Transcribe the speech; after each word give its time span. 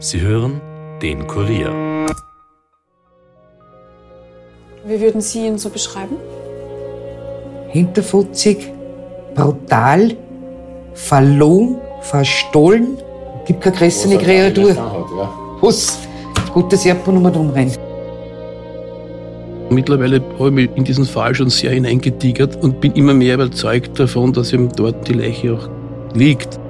Sie 0.00 0.20
hören 0.20 0.60
den 1.02 1.26
Kurier. 1.26 1.72
Wie 4.86 5.00
würden 5.00 5.20
Sie 5.20 5.44
ihn 5.44 5.58
so 5.58 5.70
beschreiben? 5.70 6.16
Hinterfutzig, 7.70 8.70
brutal, 9.34 10.16
verlogen, 10.94 11.78
verstohlen. 12.00 12.98
Gibt 13.44 13.60
keine 13.62 13.76
größere 13.76 14.18
Kreatur. 14.18 14.76
Was? 15.60 15.98
Gut, 16.54 16.72
dass 16.72 16.84
nur 16.84 17.32
drum 17.32 17.50
rennt. 17.50 17.76
Mittlerweile 19.68 20.22
habe 20.38 20.48
ich 20.48 20.54
mich 20.54 20.70
in 20.76 20.84
diesen 20.84 21.06
Fall 21.06 21.34
schon 21.34 21.50
sehr 21.50 21.72
hineingetigert 21.72 22.62
und 22.62 22.80
bin 22.80 22.92
immer 22.92 23.14
mehr 23.14 23.34
überzeugt 23.34 23.98
davon, 23.98 24.32
dass 24.32 24.52
eben 24.52 24.70
dort 24.76 25.08
die 25.08 25.14
Leiche 25.14 25.54
auch 25.54 25.68
liegt. 26.14 26.60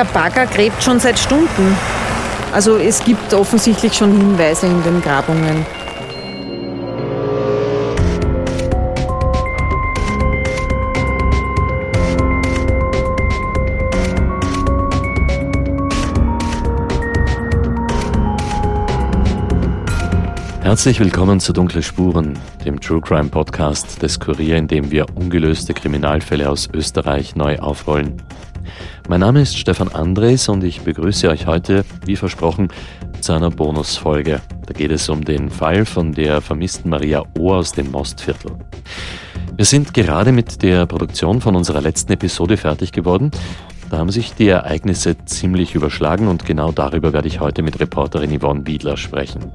Der 0.00 0.06
Bagger 0.06 0.46
gräbt 0.46 0.82
schon 0.82 0.98
seit 0.98 1.18
Stunden. 1.18 1.76
Also 2.54 2.78
es 2.78 3.04
gibt 3.04 3.34
offensichtlich 3.34 3.92
schon 3.92 4.16
Hinweise 4.16 4.64
in 4.64 4.82
den 4.82 5.02
Grabungen. 5.02 5.66
Herzlich 20.62 20.98
willkommen 20.98 21.40
zu 21.40 21.52
Dunkle 21.52 21.82
Spuren, 21.82 22.38
dem 22.64 22.80
True 22.80 23.02
Crime 23.02 23.28
Podcast 23.28 24.00
des 24.00 24.18
Kurier, 24.18 24.56
in 24.56 24.66
dem 24.66 24.90
wir 24.90 25.14
ungelöste 25.14 25.74
Kriminalfälle 25.74 26.48
aus 26.48 26.70
Österreich 26.72 27.36
neu 27.36 27.58
aufrollen. 27.58 28.22
Mein 29.10 29.22
Name 29.22 29.40
ist 29.40 29.58
Stefan 29.58 29.88
Andres 29.88 30.48
und 30.48 30.62
ich 30.62 30.82
begrüße 30.82 31.28
euch 31.28 31.48
heute, 31.48 31.84
wie 32.06 32.14
versprochen, 32.14 32.68
zu 33.20 33.32
einer 33.32 33.50
Bonusfolge. 33.50 34.40
Da 34.64 34.72
geht 34.72 34.92
es 34.92 35.08
um 35.08 35.24
den 35.24 35.50
Fall 35.50 35.84
von 35.84 36.12
der 36.12 36.40
vermissten 36.40 36.90
Maria 36.90 37.24
O. 37.36 37.52
aus 37.52 37.72
dem 37.72 37.90
Mostviertel. 37.90 38.52
Wir 39.56 39.64
sind 39.64 39.94
gerade 39.94 40.30
mit 40.30 40.62
der 40.62 40.86
Produktion 40.86 41.40
von 41.40 41.56
unserer 41.56 41.80
letzten 41.80 42.12
Episode 42.12 42.56
fertig 42.56 42.92
geworden. 42.92 43.32
Da 43.90 43.98
haben 43.98 44.12
sich 44.12 44.32
die 44.34 44.46
Ereignisse 44.46 45.16
ziemlich 45.24 45.74
überschlagen 45.74 46.28
und 46.28 46.46
genau 46.46 46.70
darüber 46.70 47.12
werde 47.12 47.26
ich 47.26 47.40
heute 47.40 47.62
mit 47.62 47.80
Reporterin 47.80 48.38
Yvonne 48.38 48.64
Wiedler 48.64 48.96
sprechen. 48.96 49.50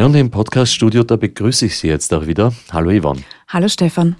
Ja, 0.00 0.06
und 0.06 0.14
im 0.14 0.30
Podcaststudio, 0.30 1.02
da 1.02 1.16
begrüße 1.16 1.66
ich 1.66 1.76
Sie 1.76 1.88
jetzt 1.88 2.14
auch 2.14 2.26
wieder. 2.26 2.54
Hallo 2.72 2.90
Yvonne. 2.90 3.20
Hallo 3.48 3.68
Stefan. 3.68 4.16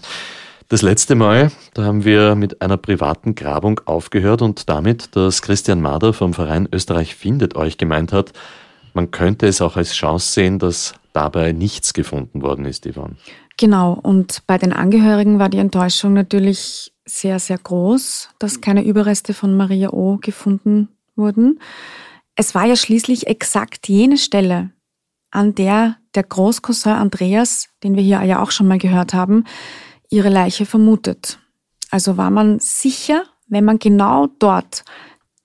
Das 0.68 0.82
letzte 0.82 1.14
Mal, 1.14 1.50
da 1.72 1.84
haben 1.84 2.04
wir 2.04 2.34
mit 2.34 2.60
einer 2.60 2.76
privaten 2.76 3.34
Grabung 3.34 3.80
aufgehört 3.86 4.42
und 4.42 4.68
damit, 4.68 5.16
dass 5.16 5.40
Christian 5.40 5.80
Mader 5.80 6.12
vom 6.12 6.34
Verein 6.34 6.68
Österreich 6.70 7.14
findet 7.14 7.56
euch 7.56 7.78
gemeint 7.78 8.12
hat, 8.12 8.34
man 8.92 9.10
könnte 9.10 9.46
es 9.46 9.62
auch 9.62 9.78
als 9.78 9.94
Chance 9.94 10.30
sehen, 10.30 10.58
dass 10.58 10.92
dabei 11.14 11.52
nichts 11.52 11.94
gefunden 11.94 12.42
worden 12.42 12.66
ist, 12.66 12.86
Yvonne. 12.86 13.16
Genau, 13.56 13.94
und 13.94 14.42
bei 14.46 14.58
den 14.58 14.74
Angehörigen 14.74 15.38
war 15.38 15.48
die 15.48 15.56
Enttäuschung 15.56 16.12
natürlich 16.12 16.92
sehr, 17.06 17.38
sehr 17.38 17.56
groß, 17.56 18.28
dass 18.38 18.60
keine 18.60 18.84
Überreste 18.84 19.32
von 19.32 19.56
Maria 19.56 19.94
O 19.94 20.18
gefunden 20.20 20.88
wurden. 21.16 21.58
Es 22.36 22.54
war 22.54 22.66
ja 22.66 22.76
schließlich 22.76 23.28
exakt 23.28 23.88
jene 23.88 24.18
Stelle, 24.18 24.72
an 25.30 25.54
der 25.54 25.96
der 26.14 26.24
Großcousin 26.24 26.92
Andreas, 26.92 27.68
den 27.82 27.94
wir 27.94 28.02
hier 28.02 28.22
ja 28.24 28.42
auch 28.42 28.50
schon 28.50 28.66
mal 28.66 28.78
gehört 28.78 29.14
haben, 29.14 29.44
ihre 30.08 30.28
Leiche 30.28 30.66
vermutet. 30.66 31.38
Also 31.90 32.16
war 32.16 32.30
man 32.30 32.58
sicher, 32.58 33.24
wenn 33.46 33.64
man 33.64 33.78
genau 33.78 34.28
dort 34.38 34.84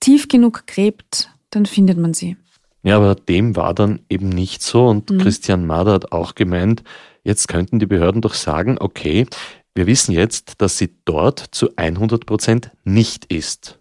tief 0.00 0.28
genug 0.28 0.66
gräbt, 0.66 1.30
dann 1.50 1.66
findet 1.66 1.98
man 1.98 2.14
sie. 2.14 2.36
Ja, 2.82 2.96
aber 2.96 3.14
dem 3.14 3.56
war 3.56 3.74
dann 3.74 4.00
eben 4.08 4.28
nicht 4.28 4.62
so 4.62 4.86
und 4.86 5.10
mhm. 5.10 5.18
Christian 5.18 5.66
Mader 5.66 5.92
hat 5.92 6.12
auch 6.12 6.34
gemeint, 6.34 6.82
jetzt 7.24 7.48
könnten 7.48 7.78
die 7.78 7.86
Behörden 7.86 8.22
doch 8.22 8.34
sagen, 8.34 8.76
okay, 8.78 9.26
wir 9.74 9.86
wissen 9.86 10.12
jetzt, 10.12 10.60
dass 10.60 10.78
sie 10.78 10.96
dort 11.04 11.44
zu 11.50 11.70
100 11.76 12.26
Prozent 12.26 12.70
nicht 12.84 13.32
ist 13.32 13.80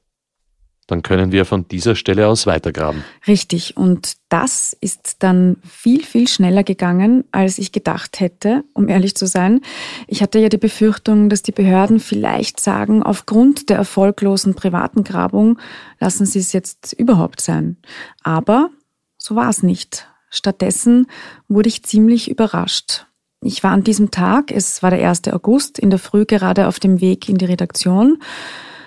dann 0.88 1.02
können 1.02 1.32
wir 1.32 1.46
von 1.46 1.68
dieser 1.68 1.96
Stelle 1.96 2.28
aus 2.28 2.46
weitergraben. 2.46 3.04
Richtig. 3.28 3.76
Und 3.76 4.18
das 4.30 4.76
ist 4.80 5.18
dann 5.20 5.58
viel, 5.68 6.04
viel 6.04 6.28
schneller 6.28 6.64
gegangen, 6.64 7.24
als 7.32 7.58
ich 7.58 7.72
gedacht 7.72 8.20
hätte, 8.20 8.64
um 8.74 8.88
ehrlich 8.88 9.16
zu 9.16 9.26
sein. 9.26 9.62
Ich 10.08 10.22
hatte 10.22 10.38
ja 10.40 10.50
die 10.50 10.58
Befürchtung, 10.58 11.30
dass 11.30 11.42
die 11.42 11.52
Behörden 11.52 12.00
vielleicht 12.00 12.60
sagen, 12.60 13.02
aufgrund 13.02 13.70
der 13.70 13.78
erfolglosen 13.78 14.54
privaten 14.54 15.04
Grabung 15.04 15.58
lassen 16.00 16.26
sie 16.26 16.40
es 16.40 16.54
jetzt 16.54 16.94
überhaupt 16.94 17.42
sein. 17.42 17.78
Aber 18.24 18.70
so 19.18 19.36
war 19.36 19.50
es 19.50 19.64
nicht. 19.64 20.08
Stattdessen 20.30 21.08
wurde 21.48 21.70
ich 21.70 21.84
ziemlich 21.84 22.30
überrascht. 22.30 23.08
Ich 23.42 23.64
war 23.64 23.72
an 23.72 23.84
diesem 23.84 24.12
Tag, 24.12 24.52
es 24.52 24.84
war 24.84 24.92
der 24.92 25.08
1. 25.08 25.28
August, 25.30 25.80
in 25.80 25.90
der 25.90 26.00
Früh 26.00 26.26
gerade 26.26 26.68
auf 26.68 26.80
dem 26.80 27.00
Weg 27.02 27.30
in 27.30 27.38
die 27.38 27.46
Redaktion 27.46 28.18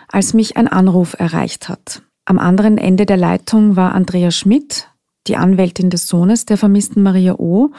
als 0.08 0.34
mich 0.34 0.56
ein 0.56 0.68
Anruf 0.68 1.14
erreicht 1.18 1.68
hat. 1.68 2.02
Am 2.24 2.38
anderen 2.38 2.78
Ende 2.78 3.06
der 3.06 3.16
Leitung 3.16 3.76
war 3.76 3.94
Andrea 3.94 4.30
Schmidt, 4.30 4.88
die 5.26 5.36
Anwältin 5.36 5.90
des 5.90 6.08
Sohnes 6.08 6.44
der 6.44 6.58
vermissten 6.58 7.02
Maria 7.02 7.34
O. 7.34 7.70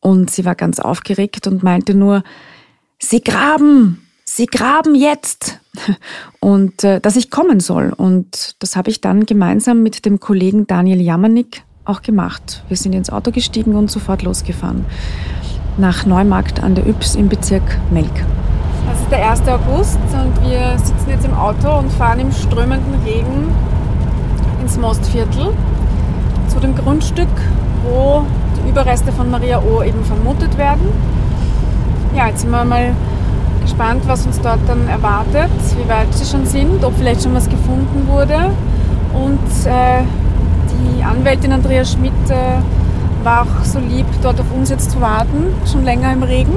Und 0.00 0.30
sie 0.30 0.44
war 0.44 0.54
ganz 0.54 0.80
aufgeregt 0.80 1.46
und 1.46 1.62
meinte 1.62 1.94
nur, 1.94 2.22
Sie 2.98 3.20
graben! 3.20 4.06
Sie 4.24 4.46
graben 4.46 4.94
jetzt! 4.94 5.58
Und 6.40 6.84
äh, 6.84 7.00
dass 7.00 7.16
ich 7.16 7.30
kommen 7.30 7.60
soll. 7.60 7.92
Und 7.92 8.54
das 8.60 8.76
habe 8.76 8.90
ich 8.90 9.00
dann 9.00 9.26
gemeinsam 9.26 9.82
mit 9.82 10.04
dem 10.04 10.20
Kollegen 10.20 10.66
Daniel 10.66 11.00
Jamanik 11.00 11.64
auch 11.84 12.02
gemacht. 12.02 12.62
Wir 12.68 12.76
sind 12.76 12.94
ins 12.94 13.10
Auto 13.10 13.32
gestiegen 13.32 13.74
und 13.74 13.90
sofort 13.90 14.22
losgefahren. 14.22 14.84
Nach 15.78 16.06
Neumarkt 16.06 16.62
an 16.62 16.74
der 16.74 16.86
Yps 16.86 17.16
im 17.16 17.28
Bezirk 17.28 17.78
Melk. 17.90 18.24
Es 18.90 19.00
ist 19.00 19.10
der 19.10 19.30
1. 19.30 19.42
August 19.48 19.98
und 20.12 20.48
wir 20.48 20.76
sitzen 20.78 21.08
jetzt 21.08 21.24
im 21.24 21.34
Auto 21.34 21.78
und 21.78 21.92
fahren 21.92 22.20
im 22.20 22.32
strömenden 22.32 22.94
Regen 23.04 23.48
ins 24.60 24.76
Mostviertel 24.76 25.52
zu 26.48 26.60
dem 26.60 26.74
Grundstück, 26.74 27.28
wo 27.84 28.24
die 28.56 28.70
Überreste 28.70 29.12
von 29.12 29.30
Maria 29.30 29.60
O. 29.60 29.82
eben 29.82 30.04
vermutet 30.04 30.56
werden. 30.58 30.88
Ja, 32.16 32.28
jetzt 32.28 32.40
sind 32.40 32.50
wir 32.50 32.64
mal 32.64 32.94
gespannt, 33.62 34.02
was 34.06 34.26
uns 34.26 34.40
dort 34.40 34.60
dann 34.66 34.88
erwartet, 34.88 35.50
wie 35.76 35.88
weit 35.88 36.12
sie 36.12 36.24
schon 36.24 36.46
sind, 36.46 36.84
ob 36.84 36.96
vielleicht 36.96 37.22
schon 37.22 37.34
was 37.34 37.48
gefunden 37.48 38.06
wurde. 38.08 38.50
Und 39.14 39.66
äh, 39.66 40.02
die 40.72 41.02
Anwältin 41.02 41.52
Andrea 41.52 41.84
Schmidt 41.84 42.12
äh, 42.28 43.24
war 43.24 43.42
auch 43.42 43.64
so 43.64 43.78
lieb, 43.78 44.06
dort 44.22 44.40
auf 44.40 44.46
uns 44.54 44.70
jetzt 44.70 44.90
zu 44.90 45.00
warten, 45.00 45.54
schon 45.70 45.84
länger 45.84 46.12
im 46.12 46.22
Regen. 46.22 46.54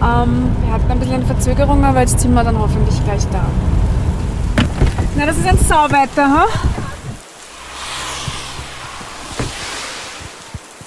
Ähm, 0.00 0.50
wir 0.62 0.72
hatten 0.72 0.90
ein 0.90 0.98
bisschen 1.00 1.26
Verzögerung, 1.26 1.84
aber 1.84 2.00
jetzt 2.00 2.20
sind 2.20 2.32
wir 2.32 2.44
dann 2.44 2.58
hoffentlich 2.58 3.02
gleich 3.04 3.26
da. 3.32 3.44
Na, 5.16 5.26
das 5.26 5.38
ist 5.38 5.46
ein 5.46 5.58
Sauwetter, 5.58 6.30
ha? 6.30 6.46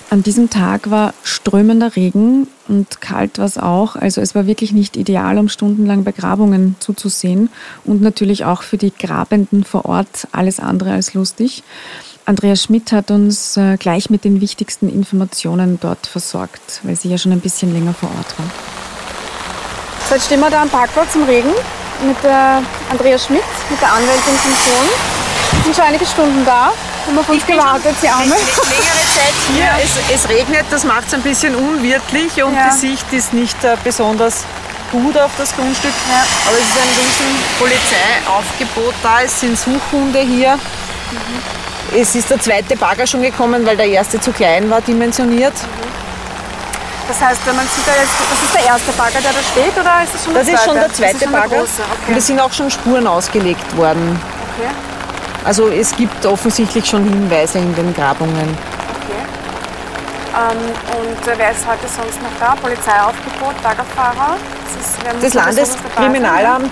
An 0.10 0.24
diesem 0.24 0.50
Tag 0.50 0.90
war 0.90 1.14
strömender 1.24 1.96
Regen 1.96 2.48
und 2.68 3.00
kalt 3.00 3.38
war 3.38 3.46
es 3.46 3.58
auch. 3.58 3.96
Also 3.96 4.20
es 4.20 4.36
war 4.36 4.46
wirklich 4.46 4.74
nicht 4.74 4.98
ideal, 4.98 5.38
um 5.38 5.48
stundenlang 5.48 6.04
Begrabungen 6.04 6.76
zuzusehen 6.80 7.50
und 7.86 8.02
natürlich 8.02 8.44
auch 8.44 8.62
für 8.62 8.78
die 8.78 8.92
Grabenden 8.92 9.64
vor 9.64 9.86
Ort 9.86 10.28
alles 10.34 10.60
andere 10.60 10.92
als 10.92 11.14
lustig. 11.14 11.64
Andreas 12.26 12.64
Schmidt 12.64 12.92
hat 12.92 13.10
uns 13.10 13.56
äh, 13.58 13.78
gleich 13.78 14.10
mit 14.10 14.26
den 14.26 14.42
wichtigsten 14.42 14.90
Informationen 14.90 15.80
dort 15.82 16.08
versorgt, 16.08 16.82
weil 16.84 16.96
sie 16.96 17.10
ja 17.10 17.18
schon 17.18 17.32
ein 17.32 17.40
bisschen 17.40 17.74
länger 17.74 17.94
vor 17.94 18.10
Ort 18.10 18.38
war. 18.38 18.81
Jetzt 20.12 20.26
stehen 20.26 20.42
wir 20.42 20.50
da 20.50 20.64
am 20.64 20.70
Parkplatz 20.70 21.16
im 21.16 21.24
Regen 21.24 21.54
mit 22.06 22.22
der 22.22 22.62
Andrea 22.90 23.18
Schmidt, 23.18 23.46
mit 23.70 23.82
der 23.82 23.94
Anwältin 23.94 24.36
vom 24.44 24.52
Sohn. 24.52 25.64
sind 25.64 25.74
schon 25.74 25.86
einige 25.86 26.06
Stunden 26.06 26.44
da, 26.44 26.74
haben 27.08 27.18
auf 27.18 27.30
uns 27.30 27.46
gewartet, 27.46 27.96
die 28.04 28.10
Arme. 28.10 28.26
Längere 28.26 29.06
Zeit 29.16 29.34
hier, 29.54 29.64
ja. 29.64 29.78
es, 29.82 30.14
es, 30.14 30.28
regnet, 30.28 30.66
das 30.70 30.84
macht 30.84 31.08
es 31.08 31.14
ein 31.14 31.22
bisschen 31.22 31.56
unwirtlich 31.56 32.44
und 32.44 32.54
ja. 32.54 32.70
die 32.70 32.78
Sicht 32.78 33.06
ist 33.14 33.32
nicht 33.32 33.64
äh, 33.64 33.78
besonders 33.86 34.44
gut 34.92 35.18
auf 35.18 35.32
das 35.38 35.56
Grundstück. 35.56 35.94
Ja. 36.10 36.26
Aber 36.46 36.58
es 36.58 36.68
ist 36.68 36.78
ein 36.78 36.90
riesen 37.00 37.44
Polizeiaufgebot 37.58 38.96
da, 39.02 39.22
es 39.24 39.40
sind 39.40 39.58
Suchhunde 39.58 40.20
hier. 40.20 40.58
Mhm. 40.58 41.98
Es 42.02 42.16
ist 42.16 42.30
der 42.30 42.42
zweite 42.42 42.76
Bagger 42.76 43.08
schon 43.08 43.22
gekommen, 43.22 43.66
weil 43.66 43.78
der 43.78 43.88
erste 43.88 44.20
zu 44.20 44.34
klein 44.34 44.70
war 44.70 44.82
dimensioniert. 44.82 45.54
Mhm. 45.54 45.91
Das 47.12 47.22
heißt, 47.22 47.46
man 47.48 47.68
sieht 47.68 47.86
da 47.86 47.92
jetzt, 47.92 48.14
das 48.32 48.42
ist 48.42 48.56
der 48.56 48.66
erste 48.68 48.94
Bagger, 48.94 49.20
der 49.20 49.34
da 49.34 49.42
steht, 49.52 49.78
oder 49.78 50.02
ist 50.02 50.14
das 50.14 50.24
schon 50.24 50.34
der 50.34 50.44
das 50.44 50.54
zweite? 50.54 50.54
Das 50.54 50.62
ist 50.62 50.66
schon 50.66 50.76
der 50.76 50.94
zweite 50.94 51.20
schon 51.26 51.34
Bagger. 51.34 51.64
Okay. 51.64 51.82
Und 52.08 52.18
es 52.18 52.28
sind 52.28 52.40
auch 52.40 52.54
schon 52.54 52.72
Spuren 52.72 53.06
ausgelegt 53.06 53.76
worden. 53.76 54.18
Okay. 54.56 54.70
Also 55.44 55.68
es 55.68 55.94
gibt 55.94 56.26
offensichtlich 56.26 56.86
schon 56.86 57.04
Hinweise 57.04 57.58
in 57.58 57.76
den 57.76 57.94
Grabungen. 57.94 58.58
Okay. 59.04 59.26
Ähm, 60.40 60.58
und 61.02 61.28
äh, 61.28 61.34
wer 61.36 61.52
ist 61.52 61.68
heute 61.68 61.86
sonst 61.86 62.22
noch 62.24 62.32
da? 62.40 62.56
Polizeiaufgebot, 62.56 63.62
Baggerfahrer? 63.62 64.38
Das, 64.64 64.76
ist, 64.88 64.96
das 65.22 65.34
Landeskriminalamt, 65.34 66.72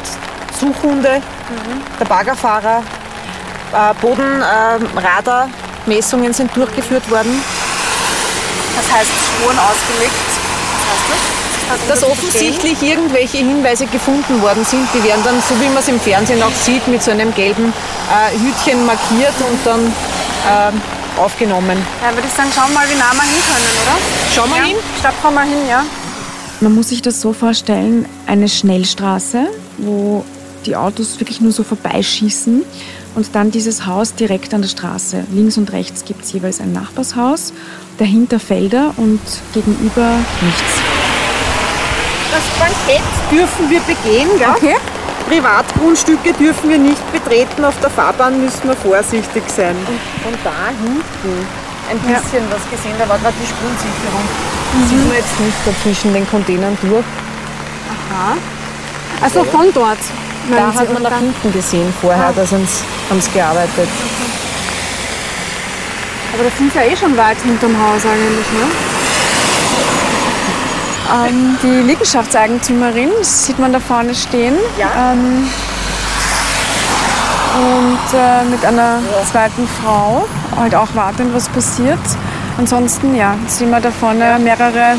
Suchhunde, 0.58 1.18
mhm. 1.18 1.82
der 2.00 2.06
Baggerfahrer, 2.06 2.82
äh, 3.74 3.94
Bodenradarmessungen 4.00 6.32
äh, 6.32 6.34
sind 6.34 6.56
durchgeführt 6.56 7.12
worden. 7.12 7.44
Das 8.80 8.88
heißt 8.96 9.12
Spuren 9.12 9.60
ausgelegt. 9.60 10.16
Was 10.24 10.88
heißt 10.90 11.10
das? 11.12 11.40
dass 11.88 12.04
offensichtlich 12.04 12.82
irgendwelche 12.82 13.38
Hinweise 13.38 13.86
gefunden 13.86 14.42
worden 14.42 14.66
sind. 14.66 14.88
Die 14.94 15.04
werden 15.04 15.22
dann, 15.24 15.36
so 15.48 15.54
wie 15.62 15.68
man 15.68 15.78
es 15.78 15.88
im 15.88 16.00
Fernsehen 16.00 16.42
auch 16.42 16.54
sieht, 16.64 16.88
mit 16.88 17.04
so 17.04 17.12
einem 17.12 17.32
gelben 17.36 17.72
äh, 18.10 18.38
Hütchen 18.40 18.88
markiert 18.88 19.36
und 19.40 19.60
dann 19.64 19.86
äh, 19.86 21.20
aufgenommen. 21.20 21.78
Ja, 22.02 22.14
würde 22.16 22.28
ich 22.28 22.34
sagen, 22.34 22.50
schauen 22.56 22.70
wir 22.70 22.80
mal, 22.80 22.90
wie 22.90 22.96
nah 22.96 23.14
wir 23.14 23.22
hin 23.22 23.42
können, 23.46 23.68
oder? 23.84 23.98
Schauen 24.34 24.50
wir 24.50 24.58
ja. 24.58 24.64
hin? 24.64 24.78
Stapfen 25.00 25.34
wir 25.34 25.44
hin, 25.44 25.68
ja. 25.70 25.86
Man 26.62 26.74
muss 26.74 26.90
sich 26.90 27.04
das 27.04 27.22
so 27.22 27.34
vorstellen, 27.34 28.08
eine 28.26 28.50
Schnellstraße, 28.50 29.48
wo 29.78 30.26
die 30.66 30.76
Autos 30.76 31.20
wirklich 31.20 31.40
nur 31.40 31.52
so 31.52 31.64
vorbeischießen 31.64 32.64
und 33.16 33.36
dann 33.36 33.52
dieses 33.52 33.86
Haus 33.86 34.14
direkt 34.14 34.54
an 34.54 34.62
der 34.62 34.70
Straße. 34.70 35.26
Links 35.32 35.58
und 35.58 35.72
rechts 35.72 36.06
gibt 36.06 36.24
es 36.24 36.32
jeweils 36.32 36.60
ein 36.60 36.74
Nachbarshaus, 36.74 37.54
dahinter 37.98 38.40
Felder 38.40 38.94
und 38.98 39.20
gegenüber 39.54 40.18
nichts. 40.42 40.74
Das 42.32 42.44
Bankett 42.60 43.02
dürfen 43.32 43.70
wir 43.70 43.80
begehen, 43.82 44.30
gell? 44.38 44.50
Okay. 44.56 44.76
Privatgrundstücke 45.28 46.34
dürfen 46.34 46.70
wir 46.70 46.78
nicht 46.78 47.12
betreten. 47.12 47.64
Auf 47.64 47.80
der 47.82 47.90
Fahrbahn 47.90 48.42
müssen 48.42 48.68
wir 48.68 48.76
vorsichtig 48.76 49.44
sein. 49.48 49.76
Und 49.76 50.00
von 50.24 50.34
da 50.44 50.70
hinten 50.70 51.48
ein 51.90 52.00
bisschen 52.00 52.44
ja. 52.50 52.56
was 52.56 52.70
gesehen. 52.70 52.96
Da 52.98 53.08
war 53.08 53.18
gerade 53.20 53.36
die 53.42 53.48
Spurensicherung. 53.48 54.26
Mhm. 54.74 54.88
Sieht 54.88 55.08
man 55.08 55.18
jetzt 55.18 55.40
nicht 55.40 55.58
dazwischen 55.66 56.14
den 56.14 56.28
Containern 56.30 56.78
durch. 56.82 57.06
Aha. 58.12 58.38
Also 59.22 59.44
von 59.44 59.72
dort. 59.74 60.00
Da 60.50 60.74
hat 60.74 60.94
man 60.94 61.04
nach 61.04 61.20
hinten 61.20 61.54
gesehen 61.54 61.94
vorher, 62.02 62.28
ah. 62.28 62.34
da 62.36 62.42
haben 62.42 63.22
sie 63.22 63.32
gearbeitet. 63.32 63.90
Aber 66.34 66.44
das 66.44 66.58
sind 66.58 66.74
ja 66.74 66.84
eh 66.84 66.96
schon 66.96 67.16
weit 67.18 67.38
hinterm 67.42 67.76
Haus 67.80 68.06
eigentlich, 68.06 68.52
ne? 68.54 68.90
Ähm, 71.12 71.58
die 71.64 71.88
Liegenschaftseigentümerin 71.88 73.10
sieht 73.22 73.58
man 73.58 73.74
da 73.74 73.80
vorne 73.80 74.14
stehen. 74.14 74.56
Ja. 74.78 75.12
Ähm, 75.12 75.50
und 77.60 78.14
äh, 78.14 78.44
mit 78.46 78.64
einer 78.64 79.00
zweiten 79.30 79.68
Frau 79.68 80.28
halt 80.56 80.76
auch 80.76 80.94
warten, 80.94 81.34
was 81.34 81.50
passiert. 81.50 82.00
Ansonsten 82.58 83.16
ja, 83.16 83.36
sehen 83.48 83.72
wir 83.72 83.80
da 83.80 83.90
vorne 83.92 84.38
mehrere 84.40 84.98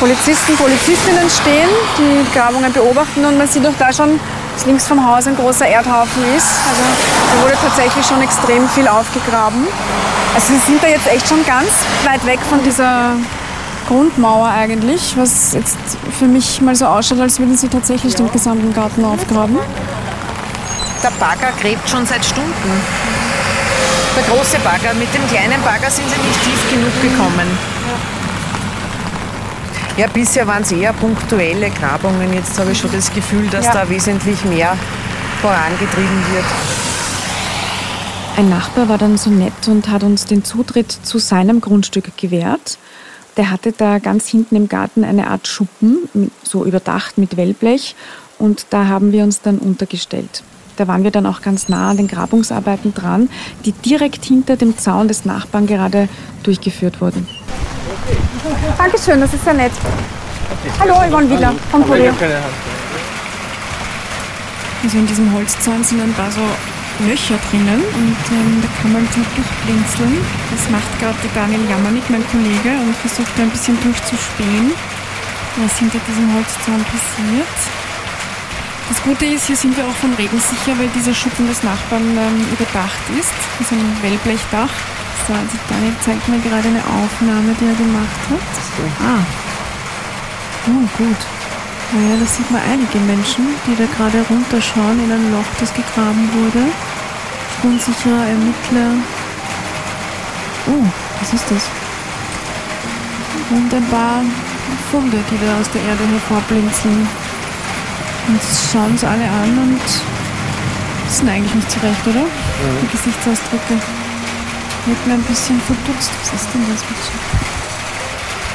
Polizisten, 0.00 0.56
Polizistinnen 0.56 1.30
stehen, 1.30 1.68
die 1.96 2.36
Grabungen 2.36 2.72
beobachten 2.72 3.24
und 3.24 3.38
man 3.38 3.48
sieht 3.48 3.66
auch 3.66 3.76
da 3.78 3.92
schon, 3.92 4.20
dass 4.56 4.64
links 4.64 4.88
vom 4.88 5.06
Haus 5.06 5.26
ein 5.26 5.36
großer 5.36 5.66
Erdhaufen 5.66 6.22
ist. 6.34 6.48
Also 6.66 6.82
da 6.82 7.42
wurde 7.42 7.56
tatsächlich 7.62 8.06
schon 8.06 8.22
extrem 8.22 8.66
viel 8.70 8.88
aufgegraben. 8.88 9.66
Also 10.34 10.54
sie 10.54 10.58
sind 10.60 10.82
da 10.82 10.88
jetzt 10.88 11.06
echt 11.06 11.28
schon 11.28 11.44
ganz 11.44 11.68
weit 12.04 12.24
weg 12.24 12.40
von 12.48 12.62
dieser 12.64 13.12
Grundmauer 13.86 14.48
eigentlich, 14.48 15.14
was 15.16 15.52
jetzt 15.52 15.76
für 16.18 16.24
mich 16.24 16.62
mal 16.62 16.74
so 16.74 16.86
ausschaut, 16.86 17.20
als 17.20 17.38
würden 17.38 17.56
sie 17.56 17.68
tatsächlich 17.68 18.14
den 18.14 18.32
gesamten 18.32 18.72
Garten 18.72 19.04
aufgraben. 19.04 19.58
Der 21.02 21.10
Bagger 21.20 21.52
gräbt 21.60 21.88
schon 21.88 22.06
seit 22.06 22.24
Stunden. 22.24 22.82
Der 24.16 24.22
große 24.24 24.58
Bagger. 24.60 24.94
Mit 24.94 25.12
dem 25.12 25.28
kleinen 25.28 25.62
Bagger 25.62 25.90
sind 25.90 26.06
sie 26.08 26.26
nicht 26.26 26.42
tief 26.42 26.70
genug 26.70 27.02
gekommen. 27.02 27.58
Ja, 29.96 30.06
bisher 30.08 30.46
waren 30.46 30.62
es 30.62 30.72
eher 30.72 30.92
punktuelle 30.92 31.70
Grabungen. 31.70 32.34
Jetzt 32.34 32.58
habe 32.58 32.72
ich 32.72 32.78
schon 32.78 32.92
das 32.92 33.10
Gefühl, 33.14 33.46
dass 33.48 33.64
ja. 33.64 33.72
da 33.72 33.88
wesentlich 33.88 34.44
mehr 34.44 34.76
vorangetrieben 35.40 36.22
wird. 36.34 36.44
Ein 38.36 38.50
Nachbar 38.50 38.90
war 38.90 38.98
dann 38.98 39.16
so 39.16 39.30
nett 39.30 39.66
und 39.68 39.88
hat 39.88 40.02
uns 40.02 40.26
den 40.26 40.44
Zutritt 40.44 40.92
zu 40.92 41.18
seinem 41.18 41.62
Grundstück 41.62 42.14
gewährt. 42.18 42.76
Der 43.38 43.50
hatte 43.50 43.72
da 43.72 43.98
ganz 43.98 44.28
hinten 44.28 44.56
im 44.56 44.68
Garten 44.68 45.02
eine 45.02 45.28
Art 45.28 45.48
Schuppen, 45.48 46.30
so 46.42 46.66
überdacht 46.66 47.16
mit 47.16 47.38
Wellblech. 47.38 47.96
Und 48.38 48.66
da 48.68 48.88
haben 48.88 49.12
wir 49.12 49.24
uns 49.24 49.40
dann 49.40 49.56
untergestellt. 49.56 50.42
Da 50.76 50.88
waren 50.88 51.04
wir 51.04 51.10
dann 51.10 51.24
auch 51.24 51.40
ganz 51.40 51.70
nah 51.70 51.88
an 51.92 51.96
den 51.96 52.08
Grabungsarbeiten 52.08 52.92
dran, 52.92 53.30
die 53.64 53.72
direkt 53.72 54.26
hinter 54.26 54.56
dem 54.56 54.76
Zaun 54.76 55.08
des 55.08 55.24
Nachbarn 55.24 55.66
gerade 55.66 56.10
durchgeführt 56.42 57.00
wurden. 57.00 57.26
Dankeschön, 58.78 59.20
das 59.20 59.34
ist 59.34 59.44
sehr 59.44 59.54
nett. 59.54 59.72
Hallo, 60.80 60.94
Yvonne 61.08 61.28
Wieler 61.30 61.54
vom 61.70 61.84
Kurier. 61.84 62.14
Also 64.82 64.98
in 64.98 65.06
diesem 65.06 65.32
Holzzaun 65.32 65.82
sind 65.82 66.00
ein 66.00 66.12
paar 66.14 66.30
so 66.30 66.40
Löcher 67.00 67.38
drinnen 67.50 67.82
und 67.82 68.16
ähm, 68.30 68.62
da 68.62 68.68
kann 68.80 68.92
man 68.92 69.08
so 69.10 69.20
durchblinzeln. 69.34 70.24
Das 70.50 70.70
macht 70.70 70.88
gerade 71.00 71.18
Daniel 71.34 71.68
Jammernick, 71.68 72.08
mein 72.08 72.24
Kollege, 72.30 72.78
und 72.80 72.94
versucht 72.96 73.32
da 73.36 73.42
ein 73.42 73.50
bisschen 73.50 73.76
durchzuspähen, 73.82 74.72
was 75.56 75.78
hinter 75.78 75.98
diesem 76.08 76.32
Holzzaun 76.32 76.84
passiert. 76.84 77.56
Das 78.88 79.02
Gute 79.02 79.26
ist, 79.26 79.46
hier 79.46 79.56
sind 79.56 79.76
wir 79.76 79.84
auch 79.84 79.98
vom 80.00 80.14
Regen 80.14 80.38
sicher, 80.38 80.78
weil 80.78 80.88
dieser 80.94 81.12
Schuppen 81.12 81.48
des 81.48 81.62
Nachbarn 81.64 82.16
ähm, 82.16 82.46
überdacht 82.52 83.02
ist. 83.18 83.34
Das 83.58 83.66
ist 83.66 83.72
ein 83.72 83.98
Wellblechdach. 84.02 84.70
So, 85.26 85.32
also 85.32 85.58
Daniel 85.68 85.94
zeigt 86.00 86.28
mir 86.28 86.38
gerade 86.38 86.68
eine 86.68 86.78
Aufnahme, 86.86 87.50
die 87.58 87.66
er 87.66 87.74
gemacht 87.74 88.22
hat. 88.30 88.46
Ah. 89.02 89.26
Oh, 90.68 90.86
gut. 90.96 91.18
Naja, 91.92 92.16
da 92.20 92.26
sieht 92.26 92.48
man 92.50 92.62
einige 92.62 92.98
Menschen, 92.98 93.46
die 93.66 93.74
da 93.74 93.86
gerade 93.96 94.24
runterschauen 94.30 95.02
in 95.02 95.10
ein 95.10 95.32
Loch, 95.32 95.50
das 95.58 95.74
gegraben 95.74 96.30
wurde. 96.30 96.70
Spurensicherer 97.58 98.26
Ermittler. 98.26 99.02
Oh, 100.68 100.84
was 101.18 101.32
ist 101.32 101.50
das? 101.50 101.62
Und 103.50 103.74
ein 103.74 103.86
paar 103.90 104.22
Funde, 104.92 105.18
die 105.30 105.38
da 105.44 105.58
aus 105.58 105.70
der 105.70 105.82
Erde 105.82 106.04
hervorblinzeln. 106.06 107.08
Und 108.28 108.40
schauen 108.72 108.92
uns 108.92 109.02
alle 109.02 109.24
an 109.24 109.58
und 109.58 109.80
sind 111.10 111.28
eigentlich 111.28 111.54
nicht 111.54 111.70
zurecht, 111.70 112.06
oder? 112.06 112.26
Die 112.82 112.88
Gesichtsausdrücke. 112.96 113.95
Wirken 114.86 115.10
ein 115.10 115.22
bisschen 115.22 115.60
verdutzt. 115.60 116.12
Was 116.22 116.42
ist 116.42 116.54
denn 116.54 116.62
das 116.70 116.82
bitte? 116.82 117.46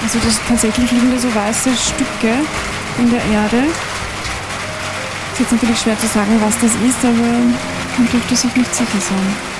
Also 0.03 0.19
das 0.23 0.39
tatsächlich 0.47 0.89
liegen 0.91 1.11
da 1.11 1.19
so 1.19 1.33
weiße 1.33 1.69
Stücke 1.75 2.33
in 2.97 3.11
der 3.11 3.23
Erde. 3.23 3.67
Es 5.27 5.33
ist 5.33 5.39
jetzt 5.41 5.51
natürlich 5.51 5.79
schwer 5.79 5.99
zu 5.99 6.07
sagen, 6.07 6.39
was 6.41 6.55
das 6.55 6.71
ist, 6.71 7.03
aber 7.03 7.37
man 7.97 8.07
dürfte 8.11 8.35
sich 8.35 8.55
nicht 8.55 8.73
sicher 8.73 8.99
sein. 8.99 9.51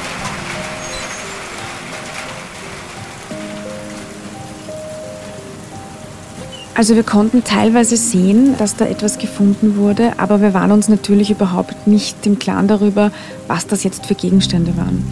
Also 6.74 6.96
wir 6.96 7.04
konnten 7.04 7.44
teilweise 7.44 7.98
sehen, 7.98 8.56
dass 8.58 8.78
da 8.78 8.86
etwas 8.86 9.18
gefunden 9.18 9.76
wurde, 9.76 10.14
aber 10.18 10.42
wir 10.42 10.54
waren 10.54 10.72
uns 10.72 10.88
natürlich 10.88 11.30
überhaupt 11.30 11.86
nicht 11.86 12.26
im 12.26 12.40
Klaren 12.40 12.68
darüber, 12.68 13.12
was 13.48 13.68
das 13.68 13.84
jetzt 13.84 14.06
für 14.06 14.16
Gegenstände 14.16 14.76
waren. 14.78 15.04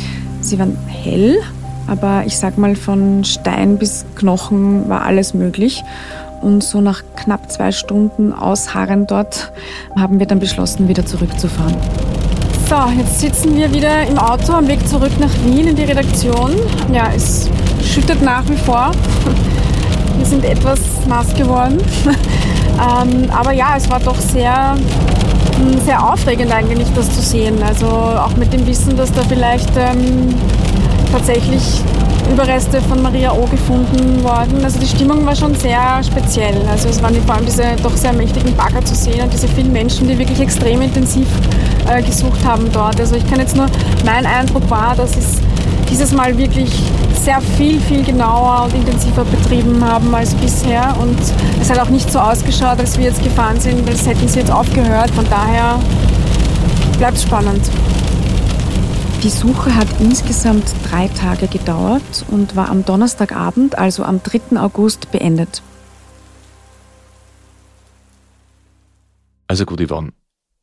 Sie 0.50 0.58
waren 0.58 0.76
hell, 0.88 1.38
aber 1.86 2.24
ich 2.26 2.36
sag 2.36 2.58
mal 2.58 2.76
von 2.76 3.24
Stein 3.24 3.78
bis 3.78 4.04
Knochen 4.16 4.90
war 4.90 5.04
alles 5.04 5.36
möglich. 5.36 5.84
Und 6.42 6.64
so 6.64 6.82
nach 6.82 7.04
knapp 7.16 7.52
zwei 7.52 7.72
Stunden 7.72 8.34
Ausharren 8.34 9.06
dort 9.06 9.52
haben 9.96 10.18
wir 10.18 10.26
dann 10.26 10.40
beschlossen, 10.40 10.88
wieder 10.88 11.06
zurückzufahren. 11.06 11.76
So, 12.68 12.78
jetzt 12.98 13.20
sitzen 13.20 13.56
wir 13.56 13.72
wieder 13.72 14.08
im 14.08 14.18
Auto 14.18 14.54
am 14.54 14.68
Weg 14.68 14.88
zurück 14.88 15.12
nach 15.20 15.30
Wien 15.46 15.68
in 15.68 15.76
die 15.76 15.84
Redaktion. 15.84 16.56
Ja, 16.92 17.12
es 17.16 17.48
schüttet 17.84 18.24
nach 18.24 18.50
wie 18.50 18.58
vor. 18.58 18.92
Wir 20.18 20.26
sind 20.26 20.44
etwas 20.44 20.80
nass 21.08 21.32
geworden. 21.36 21.78
ähm, 22.74 23.30
aber 23.30 23.52
ja, 23.54 23.76
es 23.78 23.90
war 23.90 24.00
doch 24.00 24.20
sehr, 24.20 24.76
sehr 25.86 26.04
aufregend 26.04 26.52
eigentlich, 26.52 26.88
das 26.96 27.14
zu 27.14 27.22
sehen. 27.22 27.62
Also 27.64 27.88
auch 27.88 28.36
mit 28.38 28.52
dem 28.54 28.66
Wissen, 28.68 28.96
dass 28.96 29.12
da 29.12 29.22
vielleicht 29.24 29.70
ähm, 29.78 30.34
tatsächlich 31.12 31.82
Überreste 32.32 32.80
von 32.82 33.02
Maria 33.02 33.32
O 33.32 33.46
gefunden 33.48 34.24
worden. 34.24 34.64
Also 34.64 34.80
die 34.80 34.88
Stimmung 34.88 35.26
war 35.26 35.36
schon 35.36 35.56
sehr 35.56 36.02
speziell. 36.04 36.62
Also 36.70 36.90
es 36.90 37.02
waren 37.02 37.16
vor 37.26 37.36
allem 37.36 37.46
diese 37.46 37.64
doch 37.82 37.96
sehr 37.98 38.14
mächtigen 38.14 38.56
Bagger 38.56 38.84
zu 38.86 38.94
sehen 38.94 39.22
und 39.24 39.34
diese 39.34 39.48
vielen 39.48 39.72
Menschen, 39.72 40.08
die 40.08 40.18
wirklich 40.18 40.40
extrem 40.40 40.82
intensiv 40.82 41.28
äh, 41.88 42.04
gesucht 42.04 42.44
haben 42.46 42.70
dort. 42.72 43.00
Also 43.00 43.16
ich 43.16 43.28
kann 43.30 43.40
jetzt 43.40 43.56
nur, 43.56 43.66
mein 44.06 44.26
Eindruck 44.26 44.70
war, 44.70 44.96
dass 44.96 45.18
es 45.18 45.40
dieses 45.90 46.14
Mal 46.14 46.38
wirklich 46.38 46.72
sehr 47.22 47.42
viel, 47.42 47.80
viel 47.82 48.04
genauer 48.04 48.66
und 48.66 48.74
intensiver 48.74 49.26
betrieben 49.26 49.84
haben 49.84 50.14
als 50.14 50.34
bisher. 50.36 50.96
Und 51.00 51.20
es 51.62 51.70
hat 51.70 51.80
auch 51.80 51.90
nicht 51.90 52.10
so 52.12 52.20
ausgeschaut, 52.20 52.80
als 52.80 52.98
wir 52.98 53.06
jetzt 53.06 53.24
gefahren 53.24 53.60
sind, 53.60 53.88
als 53.88 54.06
hätten 54.08 54.28
sie 54.28 54.40
jetzt 54.40 54.52
aufgehört. 54.52 55.10
Von 55.12 55.26
daher 55.30 55.80
bleibt 56.98 57.18
es 57.18 57.24
spannend. 57.24 57.70
Die 59.24 59.30
Suche 59.30 59.76
hat 59.76 59.88
insgesamt 60.00 60.74
drei 60.90 61.10
Tage 61.10 61.48
gedauert 61.48 62.26
und 62.30 62.56
war 62.56 62.70
am 62.70 62.86
Donnerstagabend, 62.86 63.78
also 63.78 64.04
am 64.04 64.24
3. 64.24 64.58
August, 64.58 65.12
beendet. 65.12 65.62
Also 69.48 69.66
gut, 69.66 69.82
Yvonne, 69.82 70.14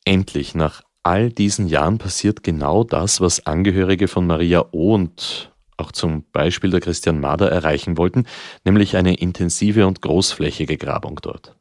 endlich 0.06 0.54
nach 0.54 0.82
all 1.06 1.30
diesen 1.30 1.68
Jahren 1.68 1.98
passiert 1.98 2.42
genau 2.42 2.82
das, 2.82 3.20
was 3.20 3.46
Angehörige 3.46 4.08
von 4.08 4.26
Maria 4.26 4.64
O. 4.72 4.92
und 4.92 5.52
auch 5.76 5.92
zum 5.92 6.24
Beispiel 6.32 6.70
der 6.70 6.80
Christian 6.80 7.20
Mader 7.20 7.48
erreichen 7.48 7.96
wollten, 7.96 8.24
nämlich 8.64 8.96
eine 8.96 9.14
intensive 9.14 9.86
und 9.86 10.02
großflächige 10.02 10.76
Grabung 10.76 11.20
dort. 11.22 11.54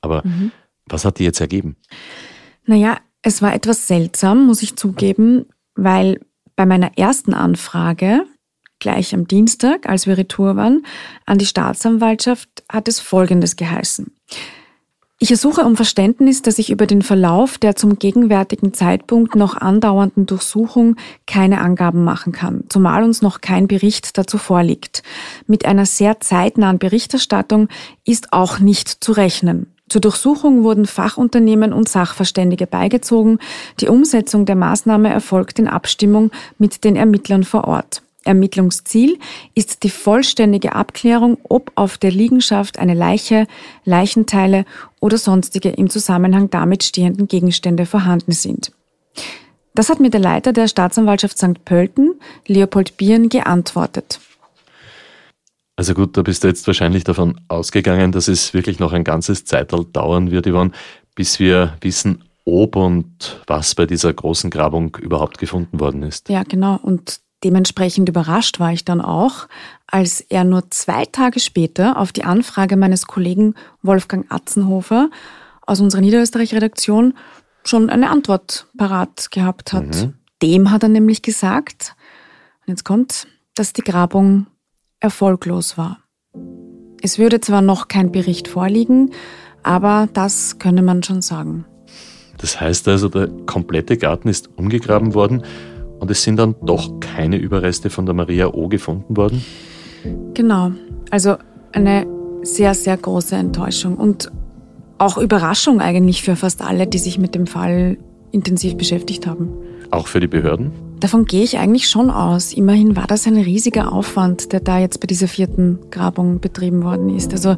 Aber 0.00 0.22
mhm. 0.24 0.50
was 0.86 1.04
hat 1.04 1.20
die 1.20 1.24
jetzt 1.24 1.40
ergeben? 1.40 1.76
Naja, 2.64 2.98
es 3.22 3.40
war 3.40 3.54
etwas 3.54 3.86
seltsam, 3.86 4.46
muss 4.46 4.62
ich 4.62 4.74
zugeben, 4.74 5.46
weil 5.76 6.18
bei 6.56 6.66
meiner 6.66 6.98
ersten 6.98 7.34
Anfrage, 7.34 8.24
gleich 8.80 9.14
am 9.14 9.28
Dienstag, 9.28 9.88
als 9.88 10.08
wir 10.08 10.18
retour 10.18 10.56
waren, 10.56 10.84
an 11.24 11.38
die 11.38 11.46
Staatsanwaltschaft 11.46 12.64
hat 12.68 12.88
es 12.88 12.98
Folgendes 12.98 13.54
geheißen. 13.54 14.12
Ich 15.22 15.30
ersuche 15.30 15.60
um 15.60 15.76
Verständnis, 15.76 16.42
dass 16.42 16.58
ich 16.58 16.68
über 16.68 16.84
den 16.84 17.00
Verlauf 17.00 17.56
der 17.56 17.76
zum 17.76 17.96
gegenwärtigen 17.96 18.74
Zeitpunkt 18.74 19.36
noch 19.36 19.56
andauernden 19.56 20.26
Durchsuchung 20.26 20.96
keine 21.28 21.60
Angaben 21.60 22.02
machen 22.02 22.32
kann, 22.32 22.64
zumal 22.68 23.04
uns 23.04 23.22
noch 23.22 23.40
kein 23.40 23.68
Bericht 23.68 24.18
dazu 24.18 24.36
vorliegt. 24.36 25.04
Mit 25.46 25.64
einer 25.64 25.86
sehr 25.86 26.18
zeitnahen 26.18 26.80
Berichterstattung 26.80 27.68
ist 28.04 28.32
auch 28.32 28.58
nicht 28.58 28.88
zu 28.88 29.12
rechnen. 29.12 29.72
Zur 29.88 30.00
Durchsuchung 30.00 30.64
wurden 30.64 30.86
Fachunternehmen 30.86 31.72
und 31.72 31.88
Sachverständige 31.88 32.66
beigezogen. 32.66 33.38
Die 33.78 33.86
Umsetzung 33.86 34.44
der 34.44 34.56
Maßnahme 34.56 35.08
erfolgt 35.08 35.60
in 35.60 35.68
Abstimmung 35.68 36.32
mit 36.58 36.82
den 36.82 36.96
Ermittlern 36.96 37.44
vor 37.44 37.68
Ort. 37.68 38.02
Ermittlungsziel 38.24 39.18
ist 39.54 39.82
die 39.82 39.90
vollständige 39.90 40.74
Abklärung, 40.74 41.38
ob 41.48 41.72
auf 41.74 41.98
der 41.98 42.10
Liegenschaft 42.10 42.78
eine 42.78 42.94
Leiche, 42.94 43.46
Leichenteile 43.84 44.64
oder 45.00 45.18
sonstige 45.18 45.70
im 45.70 45.90
Zusammenhang 45.90 46.50
damit 46.50 46.84
stehenden 46.84 47.28
Gegenstände 47.28 47.86
vorhanden 47.86 48.32
sind. 48.32 48.72
Das 49.74 49.88
hat 49.88 50.00
mir 50.00 50.10
der 50.10 50.20
Leiter 50.20 50.52
der 50.52 50.68
Staatsanwaltschaft 50.68 51.38
St. 51.38 51.64
Pölten, 51.64 52.14
Leopold 52.46 52.96
Bieren, 52.96 53.28
geantwortet. 53.28 54.20
Also 55.76 55.94
gut, 55.94 56.16
da 56.16 56.22
bist 56.22 56.44
du 56.44 56.48
jetzt 56.48 56.66
wahrscheinlich 56.66 57.04
davon 57.04 57.40
ausgegangen, 57.48 58.12
dass 58.12 58.28
es 58.28 58.52
wirklich 58.52 58.78
noch 58.78 58.92
ein 58.92 59.04
ganzes 59.04 59.46
Zeitalter 59.46 59.88
dauern 59.90 60.30
wird, 60.30 60.46
Yvonne, 60.46 60.72
bis 61.14 61.38
wir 61.38 61.76
wissen, 61.80 62.24
ob 62.44 62.76
und 62.76 63.40
was 63.46 63.74
bei 63.74 63.86
dieser 63.86 64.12
großen 64.12 64.50
Grabung 64.50 64.96
überhaupt 65.00 65.38
gefunden 65.38 65.80
worden 65.80 66.02
ist. 66.02 66.28
Ja, 66.28 66.42
genau. 66.42 66.78
Und 66.82 67.20
dementsprechend 67.44 68.08
überrascht 68.08 68.60
war 68.60 68.72
ich 68.72 68.84
dann 68.84 69.00
auch, 69.00 69.48
als 69.86 70.20
er 70.20 70.44
nur 70.44 70.70
zwei 70.70 71.04
Tage 71.04 71.40
später 71.40 71.98
auf 71.98 72.12
die 72.12 72.24
Anfrage 72.24 72.76
meines 72.76 73.06
Kollegen 73.06 73.54
Wolfgang 73.82 74.26
Atzenhofer 74.30 75.10
aus 75.66 75.80
unserer 75.80 76.00
Niederösterreich-Redaktion 76.00 77.14
schon 77.64 77.90
eine 77.90 78.10
Antwort 78.10 78.66
parat 78.76 79.30
gehabt 79.30 79.72
hat. 79.72 79.86
Mhm. 79.86 80.14
Dem 80.42 80.70
hat 80.70 80.82
er 80.82 80.88
nämlich 80.88 81.22
gesagt, 81.22 81.94
und 82.66 82.72
jetzt 82.72 82.84
kommt, 82.84 83.26
dass 83.54 83.72
die 83.72 83.82
Grabung 83.82 84.46
erfolglos 85.00 85.78
war. 85.78 85.98
Es 87.00 87.18
würde 87.18 87.40
zwar 87.40 87.62
noch 87.62 87.88
kein 87.88 88.12
Bericht 88.12 88.48
vorliegen, 88.48 89.12
aber 89.62 90.08
das 90.12 90.58
könne 90.58 90.82
man 90.82 91.02
schon 91.02 91.22
sagen. 91.22 91.64
Das 92.38 92.60
heißt 92.60 92.88
also, 92.88 93.08
der 93.08 93.28
komplette 93.46 93.96
Garten 93.96 94.28
ist 94.28 94.50
umgegraben 94.56 95.14
worden 95.14 95.44
und 96.02 96.10
es 96.10 96.24
sind 96.24 96.36
dann 96.36 96.56
doch 96.60 96.98
keine 96.98 97.36
Überreste 97.36 97.88
von 97.88 98.06
der 98.06 98.14
Maria 98.14 98.52
O 98.52 98.66
gefunden 98.66 99.16
worden? 99.16 99.44
Genau. 100.34 100.72
Also 101.10 101.36
eine 101.70 102.08
sehr, 102.42 102.74
sehr 102.74 102.96
große 102.96 103.36
Enttäuschung 103.36 103.96
und 103.96 104.28
auch 104.98 105.16
Überraschung 105.16 105.80
eigentlich 105.80 106.24
für 106.24 106.34
fast 106.34 106.60
alle, 106.60 106.88
die 106.88 106.98
sich 106.98 107.18
mit 107.18 107.36
dem 107.36 107.46
Fall 107.46 107.98
intensiv 108.32 108.76
beschäftigt 108.76 109.28
haben. 109.28 109.50
Auch 109.92 110.08
für 110.08 110.18
die 110.18 110.26
Behörden? 110.26 110.72
Davon 110.98 111.24
gehe 111.24 111.44
ich 111.44 111.58
eigentlich 111.58 111.88
schon 111.88 112.10
aus. 112.10 112.52
Immerhin 112.52 112.96
war 112.96 113.06
das 113.06 113.28
ein 113.28 113.36
riesiger 113.36 113.92
Aufwand, 113.92 114.52
der 114.52 114.58
da 114.58 114.80
jetzt 114.80 114.98
bei 114.98 115.06
dieser 115.06 115.28
vierten 115.28 115.78
Grabung 115.92 116.40
betrieben 116.40 116.82
worden 116.82 117.10
ist. 117.10 117.32
Also 117.32 117.56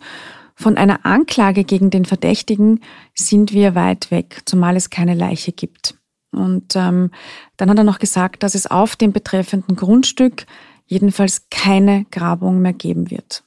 von 0.55 0.77
einer 0.77 1.05
Anklage 1.05 1.63
gegen 1.63 1.91
den 1.91 2.05
Verdächtigen 2.05 2.79
sind 3.13 3.53
wir 3.53 3.75
weit 3.75 4.09
weg, 4.09 4.41
zumal 4.45 4.75
es 4.75 4.89
keine 4.89 5.13
Leiche 5.13 5.51
gibt. 5.51 5.95
Und 6.31 6.75
ähm, 6.75 7.11
dann 7.57 7.69
hat 7.69 7.77
er 7.77 7.83
noch 7.83 7.99
gesagt, 7.99 8.41
dass 8.41 8.55
es 8.55 8.65
auf 8.65 8.95
dem 8.95 9.13
betreffenden 9.13 9.75
Grundstück 9.75 10.45
jedenfalls 10.87 11.47
keine 11.49 12.05
Grabung 12.11 12.61
mehr 12.61 12.73
geben 12.73 13.11
wird. 13.11 13.43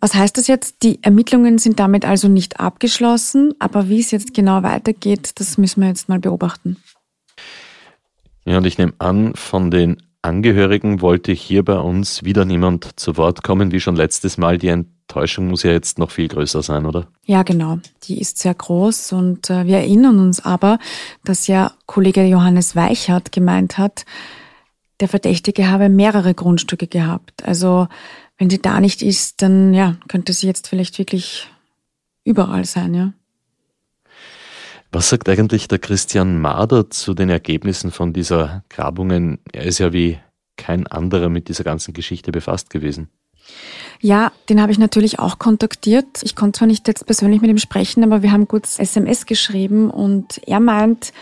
Was 0.00 0.14
heißt 0.14 0.38
das 0.38 0.46
jetzt? 0.46 0.82
Die 0.82 1.02
Ermittlungen 1.02 1.58
sind 1.58 1.80
damit 1.80 2.04
also 2.04 2.28
nicht 2.28 2.60
abgeschlossen, 2.60 3.54
aber 3.58 3.88
wie 3.88 4.00
es 4.00 4.12
jetzt 4.12 4.32
genau 4.32 4.62
weitergeht, 4.62 5.32
das 5.40 5.58
müssen 5.58 5.80
wir 5.80 5.88
jetzt 5.88 6.08
mal 6.08 6.20
beobachten. 6.20 6.76
Ja, 8.44 8.58
und 8.58 8.64
ich 8.64 8.78
nehme 8.78 8.94
an, 8.98 9.34
von 9.34 9.70
den 9.70 10.02
Angehörigen 10.22 11.00
wollte 11.00 11.32
hier 11.32 11.64
bei 11.64 11.78
uns 11.78 12.24
wieder 12.24 12.44
niemand 12.44 12.98
zu 12.98 13.16
Wort 13.16 13.42
kommen, 13.42 13.72
wie 13.72 13.80
schon 13.80 13.96
letztes 13.96 14.38
Mal. 14.38 14.58
Die 14.58 14.68
Enttäuschung 14.68 15.48
muss 15.48 15.62
ja 15.62 15.70
jetzt 15.70 15.98
noch 15.98 16.10
viel 16.10 16.28
größer 16.28 16.62
sein, 16.62 16.86
oder? 16.86 17.08
Ja, 17.24 17.42
genau. 17.42 17.78
Die 18.04 18.20
ist 18.20 18.38
sehr 18.38 18.54
groß 18.54 19.12
und 19.12 19.50
äh, 19.50 19.66
wir 19.66 19.78
erinnern 19.78 20.18
uns 20.18 20.44
aber, 20.44 20.78
dass 21.24 21.46
ja 21.46 21.72
Kollege 21.86 22.24
Johannes 22.24 22.74
Weichert 22.74 23.32
gemeint 23.32 23.78
hat, 23.78 24.04
der 25.00 25.08
Verdächtige 25.08 25.70
habe 25.70 25.88
mehrere 25.88 26.34
Grundstücke 26.34 26.88
gehabt. 26.88 27.44
Also 27.44 27.86
wenn 28.38 28.48
sie 28.48 28.62
da 28.62 28.80
nicht 28.80 29.02
ist, 29.02 29.42
dann 29.42 29.74
ja, 29.74 29.96
könnte 30.08 30.32
sie 30.32 30.46
jetzt 30.46 30.68
vielleicht 30.68 30.98
wirklich 30.98 31.48
überall 32.24 32.64
sein, 32.64 32.94
ja. 32.94 33.12
Was 34.90 35.10
sagt 35.10 35.28
eigentlich 35.28 35.68
der 35.68 35.78
Christian 35.78 36.40
Mader 36.40 36.88
zu 36.88 37.12
den 37.12 37.28
Ergebnissen 37.28 37.90
von 37.90 38.14
dieser 38.14 38.64
Grabungen? 38.70 39.38
Er 39.52 39.64
ist 39.64 39.78
ja 39.78 39.92
wie 39.92 40.18
kein 40.56 40.86
anderer 40.86 41.28
mit 41.28 41.48
dieser 41.48 41.64
ganzen 41.64 41.92
Geschichte 41.92 42.32
befasst 42.32 42.70
gewesen. 42.70 43.10
Ja, 44.00 44.32
den 44.48 44.62
habe 44.62 44.72
ich 44.72 44.78
natürlich 44.78 45.18
auch 45.18 45.38
kontaktiert. 45.38 46.22
Ich 46.22 46.36
konnte 46.36 46.58
zwar 46.58 46.68
nicht 46.68 46.86
jetzt 46.88 47.04
persönlich 47.06 47.40
mit 47.40 47.50
ihm 47.50 47.58
sprechen, 47.58 48.04
aber 48.04 48.22
wir 48.22 48.32
haben 48.32 48.48
kurz 48.48 48.78
SMS 48.78 49.26
geschrieben 49.26 49.90
und 49.90 50.40
er 50.46 50.60
meint, 50.60 51.12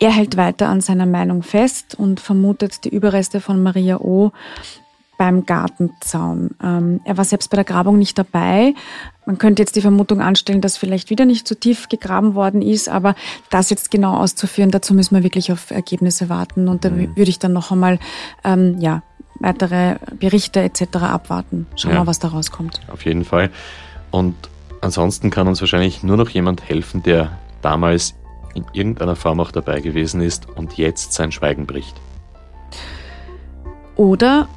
er 0.00 0.10
hält 0.10 0.36
weiter 0.36 0.68
an 0.68 0.80
seiner 0.80 1.06
Meinung 1.06 1.42
fest 1.42 1.94
und 1.96 2.20
vermutet 2.20 2.84
die 2.84 2.90
Überreste 2.90 3.40
von 3.40 3.62
Maria 3.62 3.98
O 3.98 4.32
beim 5.18 5.44
Gartenzaun. 5.44 6.52
Ähm, 6.62 7.00
er 7.04 7.18
war 7.18 7.24
selbst 7.24 7.50
bei 7.50 7.56
der 7.56 7.64
Grabung 7.64 7.98
nicht 7.98 8.16
dabei. 8.16 8.72
Man 9.26 9.36
könnte 9.36 9.60
jetzt 9.60 9.76
die 9.76 9.82
Vermutung 9.82 10.22
anstellen, 10.22 10.62
dass 10.62 10.78
vielleicht 10.78 11.10
wieder 11.10 11.26
nicht 11.26 11.46
zu 11.46 11.58
tief 11.58 11.88
gegraben 11.88 12.34
worden 12.34 12.62
ist, 12.62 12.88
aber 12.88 13.14
das 13.50 13.68
jetzt 13.68 13.90
genau 13.90 14.16
auszuführen, 14.16 14.70
dazu 14.70 14.94
müssen 14.94 15.14
wir 15.16 15.22
wirklich 15.22 15.52
auf 15.52 15.70
Ergebnisse 15.70 16.30
warten 16.30 16.68
und 16.68 16.84
da 16.84 16.90
mhm. 16.90 17.16
würde 17.16 17.28
ich 17.28 17.38
dann 17.38 17.52
noch 17.52 17.70
einmal 17.70 17.98
ähm, 18.44 18.78
ja, 18.78 19.02
weitere 19.40 19.96
Berichte 20.18 20.60
etc. 20.60 20.96
abwarten. 21.02 21.66
Schauen 21.76 21.90
wir 21.90 21.96
ja, 21.96 22.04
mal, 22.04 22.06
was 22.06 22.20
da 22.20 22.28
rauskommt. 22.28 22.80
Auf 22.90 23.04
jeden 23.04 23.24
Fall. 23.24 23.50
Und 24.10 24.36
ansonsten 24.80 25.30
kann 25.30 25.48
uns 25.48 25.60
wahrscheinlich 25.60 26.02
nur 26.02 26.16
noch 26.16 26.30
jemand 26.30 26.66
helfen, 26.68 27.02
der 27.02 27.36
damals 27.60 28.14
in 28.54 28.64
irgendeiner 28.72 29.16
Form 29.16 29.40
auch 29.40 29.50
dabei 29.50 29.80
gewesen 29.80 30.20
ist 30.20 30.48
und 30.48 30.78
jetzt 30.78 31.12
sein 31.12 31.32
Schweigen 31.32 31.66
bricht. 31.66 31.96
Oder 33.96 34.48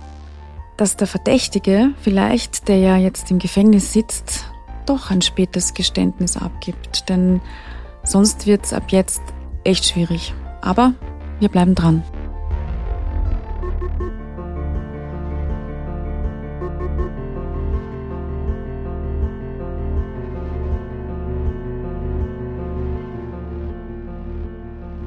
dass 0.81 0.95
der 0.97 1.05
Verdächtige 1.05 1.91
vielleicht, 2.01 2.67
der 2.67 2.77
ja 2.77 2.97
jetzt 2.97 3.29
im 3.29 3.37
Gefängnis 3.37 3.93
sitzt, 3.93 4.45
doch 4.87 5.11
ein 5.11 5.21
spätes 5.21 5.75
Geständnis 5.75 6.37
abgibt. 6.37 7.07
Denn 7.07 7.39
sonst 8.03 8.47
wird 8.47 8.65
es 8.65 8.73
ab 8.73 8.85
jetzt 8.87 9.21
echt 9.63 9.85
schwierig. 9.85 10.33
Aber 10.59 10.95
wir 11.39 11.49
bleiben 11.49 11.75
dran. 11.75 12.01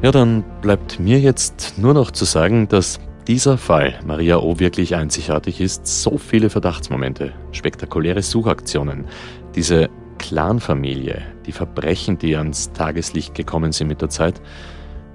Ja, 0.03 0.13
dann 0.13 0.45
bleibt 0.61 1.01
mir 1.01 1.19
jetzt 1.19 1.79
nur 1.79 1.95
noch 1.95 2.13
zu 2.13 2.25
sagen, 2.25 2.69
dass 2.69 3.01
dieser 3.27 3.59
Fall 3.59 3.99
Maria 4.07 4.39
O 4.39 4.59
wirklich 4.59 4.95
einzigartig 4.95 5.61
ist. 5.61 5.87
So 5.87 6.19
viele 6.19 6.51
Verdachtsmomente, 6.51 7.33
spektakuläre 7.53 8.23
Suchaktionen, 8.23 9.07
diese 9.55 9.89
Clanfamilie, 10.19 11.23
die 11.47 11.53
Verbrechen, 11.53 12.19
die 12.19 12.37
ans 12.37 12.73
Tageslicht 12.73 13.35
gekommen 13.35 13.73
sind 13.73 13.89
mit 13.89 14.01
der 14.01 14.09
Zeit. 14.09 14.41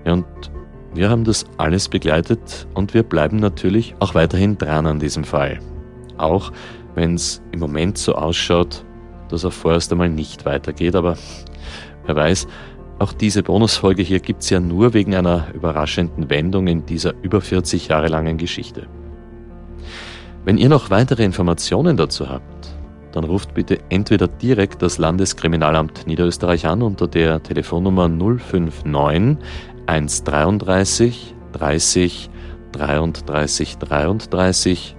Und 0.05 0.25
wir 0.93 1.09
haben 1.09 1.23
das 1.23 1.45
alles 1.57 1.87
begleitet 1.87 2.67
und 2.73 2.93
wir 2.93 3.03
bleiben 3.03 3.37
natürlich 3.37 3.95
auch 3.99 4.15
weiterhin 4.15 4.57
dran 4.57 4.87
an 4.87 4.99
diesem 4.99 5.23
Fall. 5.23 5.59
Auch 6.17 6.51
wenn 6.95 7.15
es 7.15 7.41
im 7.51 7.59
Moment 7.59 7.97
so 7.97 8.15
ausschaut, 8.15 8.83
dass 9.29 9.43
er 9.43 9.51
vorerst 9.51 9.91
einmal 9.91 10.09
nicht 10.09 10.45
weitergeht, 10.45 10.95
aber 10.95 11.17
wer 12.05 12.15
weiß, 12.15 12.47
auch 12.99 13.13
diese 13.13 13.43
Bonusfolge 13.43 14.03
hier 14.03 14.19
gibt 14.19 14.43
es 14.43 14.49
ja 14.49 14.59
nur 14.59 14.93
wegen 14.93 15.15
einer 15.15 15.47
überraschenden 15.53 16.29
Wendung 16.29 16.67
in 16.67 16.85
dieser 16.85 17.13
über 17.21 17.41
40 17.41 17.87
Jahre 17.87 18.07
langen 18.07 18.37
Geschichte. 18.37 18.87
Wenn 20.45 20.57
ihr 20.57 20.69
noch 20.69 20.89
weitere 20.89 21.23
Informationen 21.23 21.97
dazu 21.97 22.29
habt, 22.29 22.75
dann 23.11 23.23
ruft 23.23 23.53
bitte 23.53 23.79
entweder 23.89 24.27
direkt 24.27 24.81
das 24.81 24.97
Landeskriminalamt 24.97 26.07
Niederösterreich 26.07 26.65
an 26.65 26.81
unter 26.81 27.07
der 27.07 27.41
Telefonnummer 27.41 28.07
059 28.07 29.37
133 29.87 31.35
30 31.53 32.29
33 32.71 33.77
33 33.77 34.95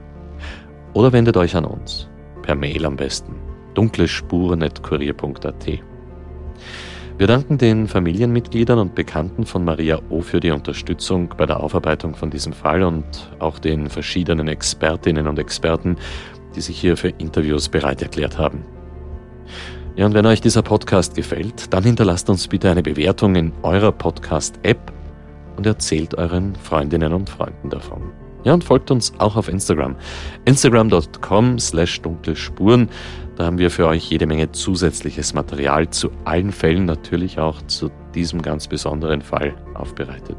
oder 0.92 1.12
wendet 1.12 1.36
euch 1.36 1.54
an 1.54 1.64
uns, 1.64 2.08
per 2.42 2.56
Mail 2.56 2.84
am 2.84 2.96
besten, 2.96 3.36
dunklespuren.kurier.at. 3.74 5.89
Wir 7.20 7.26
danken 7.26 7.58
den 7.58 7.86
Familienmitgliedern 7.86 8.78
und 8.78 8.94
Bekannten 8.94 9.44
von 9.44 9.62
Maria 9.62 10.00
O. 10.08 10.22
für 10.22 10.40
die 10.40 10.52
Unterstützung 10.52 11.28
bei 11.36 11.44
der 11.44 11.60
Aufarbeitung 11.60 12.14
von 12.14 12.30
diesem 12.30 12.54
Fall 12.54 12.82
und 12.82 13.04
auch 13.40 13.58
den 13.58 13.90
verschiedenen 13.90 14.48
Expertinnen 14.48 15.26
und 15.26 15.38
Experten, 15.38 15.96
die 16.56 16.62
sich 16.62 16.80
hier 16.80 16.96
für 16.96 17.10
Interviews 17.10 17.68
bereit 17.68 18.00
erklärt 18.00 18.38
haben. 18.38 18.64
Ja, 19.96 20.06
und 20.06 20.14
wenn 20.14 20.24
euch 20.24 20.40
dieser 20.40 20.62
Podcast 20.62 21.14
gefällt, 21.14 21.74
dann 21.74 21.84
hinterlasst 21.84 22.30
uns 22.30 22.48
bitte 22.48 22.70
eine 22.70 22.82
Bewertung 22.82 23.36
in 23.36 23.52
eurer 23.64 23.92
Podcast-App 23.92 24.90
und 25.58 25.66
erzählt 25.66 26.14
euren 26.14 26.56
Freundinnen 26.56 27.12
und 27.12 27.28
Freunden 27.28 27.68
davon. 27.68 28.00
Ja, 28.44 28.54
und 28.54 28.64
folgt 28.64 28.90
uns 28.90 29.12
auch 29.18 29.36
auf 29.36 29.48
Instagram. 29.48 29.94
Instagram.com 30.46 31.58
slash 31.58 32.00
dunkelspuren. 32.00 32.88
Da 33.40 33.46
haben 33.46 33.56
wir 33.56 33.70
für 33.70 33.86
euch 33.86 34.10
jede 34.10 34.26
Menge 34.26 34.52
zusätzliches 34.52 35.32
Material 35.32 35.88
zu 35.88 36.10
allen 36.26 36.52
Fällen, 36.52 36.84
natürlich 36.84 37.38
auch 37.38 37.62
zu 37.62 37.90
diesem 38.14 38.42
ganz 38.42 38.68
besonderen 38.68 39.22
Fall 39.22 39.54
aufbereitet. 39.72 40.36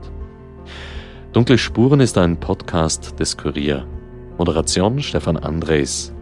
Dunkle 1.34 1.58
Spuren 1.58 2.00
ist 2.00 2.16
ein 2.20 2.40
Podcast 2.40 3.20
des 3.20 3.36
Kurier. 3.38 3.88
Moderation 4.38 5.02
Stefan 5.02 5.38
Andres. 5.38 6.14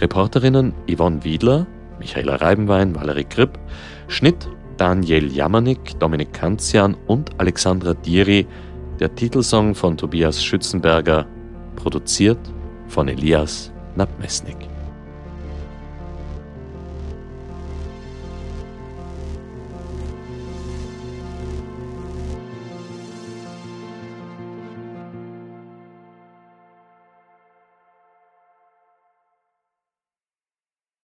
Reporterinnen 0.00 0.72
Yvonne 0.88 1.24
Wiedler, 1.24 1.66
Michaela 1.98 2.36
Reibenwein, 2.36 2.94
Valerie 2.94 3.24
Kripp. 3.24 3.58
Schnitt 4.06 4.48
Daniel 4.76 5.26
Jamanik, 5.32 5.98
Dominik 5.98 6.32
Kanzian 6.32 6.96
und 7.08 7.32
Alexandra 7.38 7.92
Dieri. 7.92 8.46
Der 9.00 9.12
Titelsong 9.12 9.74
von 9.74 9.96
Tobias 9.96 10.44
Schützenberger, 10.44 11.26
produziert 11.74 12.38
von 12.86 13.08
Elias 13.08 13.72
Nabmesnik. 13.96 14.73